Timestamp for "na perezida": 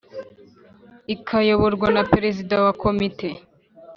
1.95-2.55